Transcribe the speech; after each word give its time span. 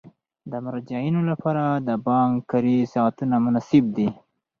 د 0.51 0.51
مراجعینو 0.65 1.21
لپاره 1.31 1.63
د 1.87 1.89
بانک 2.07 2.33
کاري 2.51 2.77
ساعتونه 2.93 3.35
مناسب 3.45 3.83
دي. 3.95 4.09